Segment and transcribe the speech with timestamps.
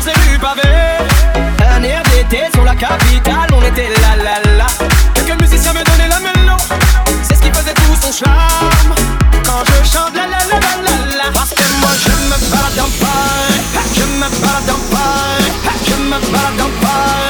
[0.00, 0.38] sur ces rues.
[1.74, 4.66] Un air d'été sur la capitale, on était là là là.
[5.14, 6.56] Quelques musiciens me donnaient la mélo,
[7.22, 8.94] c'est ce qui faisait tout son charme.
[9.44, 12.78] Quand je chante la la la la la la, parce que moi je me balade
[12.78, 13.60] en paille,
[13.94, 15.52] je me balade en paille,
[15.86, 17.29] je me balade en paille.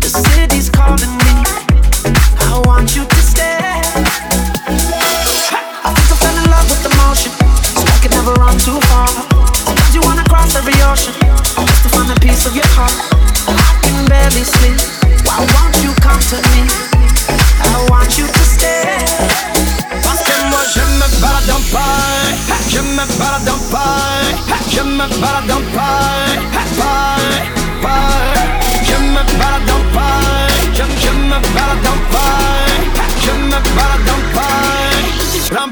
[0.00, 1.77] the city's calling me.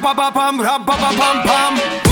[0.07, 2.06] Pa pa pam, ram pa pa pam pam.